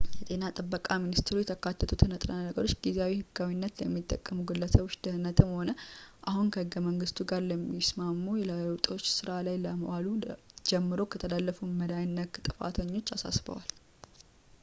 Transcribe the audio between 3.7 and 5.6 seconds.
ለሚጠቀሙ ግለሰቦች ደህንነትም